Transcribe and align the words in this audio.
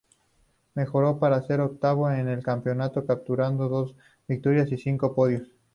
Mejoró 0.73 1.19
para 1.19 1.43
ser 1.43 1.61
octavo 1.61 2.09
en 2.09 2.27
el 2.27 2.41
campeonato, 2.41 3.05
capturando 3.05 3.69
dos 3.69 3.95
victorias 4.27 4.71
y 4.71 4.77
cinco 4.77 5.13
podios. 5.13 5.47